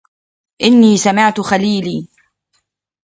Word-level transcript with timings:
أني 0.61 0.97
سمعت 0.97 1.41
خليلي 1.41 2.07